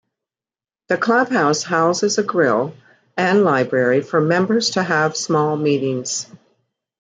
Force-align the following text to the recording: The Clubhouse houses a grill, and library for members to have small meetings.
The 0.87 0.97
Clubhouse 0.97 1.61
houses 1.61 2.17
a 2.17 2.23
grill, 2.23 2.73
and 3.15 3.43
library 3.43 4.01
for 4.01 4.19
members 4.19 4.71
to 4.71 4.81
have 4.81 5.15
small 5.15 5.55
meetings. 5.57 6.25